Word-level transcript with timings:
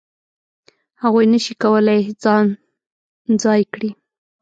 هغوی 1.01 1.25
نه 1.33 1.39
شي 1.45 1.53
کولای 1.63 2.01
ځان 2.23 2.45
ځای 3.43 3.61
کړي. 3.73 3.89